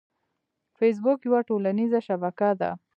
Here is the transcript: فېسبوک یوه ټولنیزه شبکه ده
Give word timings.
فېسبوک 0.77 1.19
یوه 1.27 1.39
ټولنیزه 1.49 1.99
شبکه 2.07 2.49
ده 2.59 2.71